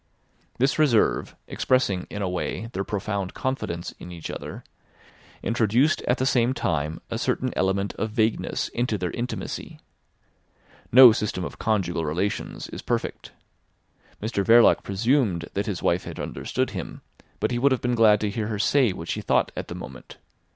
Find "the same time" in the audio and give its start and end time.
6.17-6.99